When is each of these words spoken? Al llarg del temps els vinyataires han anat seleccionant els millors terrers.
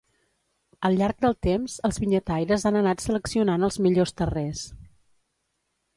Al 0.87 0.95
llarg 1.01 1.19
del 1.25 1.35
temps 1.49 1.75
els 1.89 2.01
vinyataires 2.03 2.65
han 2.71 2.79
anat 2.81 3.07
seleccionant 3.07 3.69
els 3.69 3.81
millors 3.89 4.19
terrers. 4.23 4.65